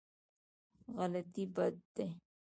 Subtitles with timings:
[0.95, 2.07] غلطي بد دی.